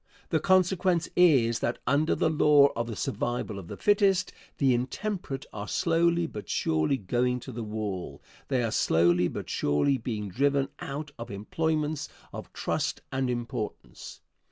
[0.29, 5.45] The consequence is that under the law of the survival of the fittest, the intemperate
[5.53, 10.69] are slowly but surely going to the wall; they are slowly but surely being driven
[10.79, 14.21] out of employments of trust and importance.